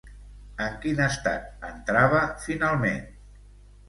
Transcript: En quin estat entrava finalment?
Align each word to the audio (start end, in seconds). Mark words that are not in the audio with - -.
En 0.67 0.77
quin 0.85 1.01
estat 1.07 1.67
entrava 1.71 2.21
finalment? 2.47 3.05